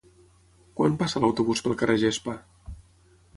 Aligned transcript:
Quan 0.79 0.95
passa 1.01 1.21
l'autobús 1.25 1.61
pel 1.67 1.77
carrer 1.83 1.99
Gespa? 2.05 2.35